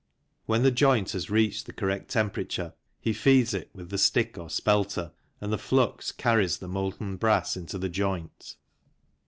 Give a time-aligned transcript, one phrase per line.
[0.47, 4.47] When the joint has reached the correct temperature he feeds it with the" stick" or"
[4.47, 8.55] spelter/' and the flux carries the molten brass into the joint.